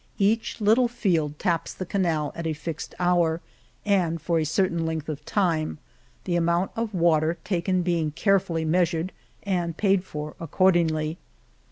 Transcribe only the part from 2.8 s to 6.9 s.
hour and for a certain length of time, the amount